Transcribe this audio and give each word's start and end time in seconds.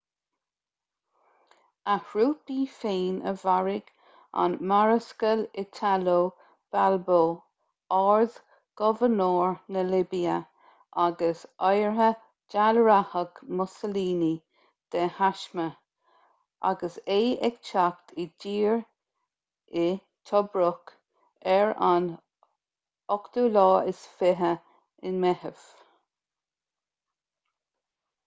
a 1.95 1.95
thrúpaí 2.11 2.55
féin 2.75 3.17
a 3.31 3.33
mharaigh 3.41 3.89
an 4.43 4.55
marascal 4.71 5.43
italo 5.63 6.15
balbo 6.75 7.17
ard-ghobharnóir 7.97 9.53
na 9.75 9.83
libia 9.91 10.39
agus 11.03 11.43
oidhre 11.69 12.07
​​dealraitheach 12.55 13.43
mussolini 13.59 14.31
de 14.97 15.05
thaisme 15.19 15.67
agus 16.71 16.97
é 17.19 17.21
ag 17.51 17.61
teacht 17.69 18.17
i 18.25 18.27
dtír 18.33 18.81
i 19.85 19.87
tobruk 20.31 20.95
ar 21.59 21.75
an 21.91 22.11
28 23.21 24.59
meitheamh 25.27 25.63